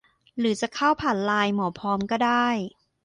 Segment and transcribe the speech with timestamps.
[0.37, 2.47] หรือจะเข้าผ่านไลน์ หมอพร้อม ก็ได้